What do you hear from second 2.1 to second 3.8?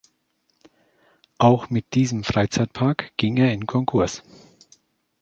Freizeitpark ging er in